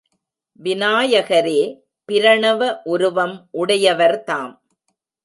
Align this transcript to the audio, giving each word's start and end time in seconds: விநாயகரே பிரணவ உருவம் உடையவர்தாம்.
விநாயகரே 0.59 1.59
பிரணவ 2.09 2.81
உருவம் 2.83 3.49
உடையவர்தாம். 3.53 4.53